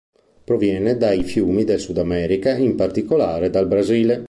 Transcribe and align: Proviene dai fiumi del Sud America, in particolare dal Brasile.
Proviene 0.43 0.97
dai 0.97 1.21
fiumi 1.21 1.63
del 1.63 1.79
Sud 1.79 1.99
America, 1.99 2.57
in 2.57 2.73
particolare 2.75 3.51
dal 3.51 3.67
Brasile. 3.67 4.19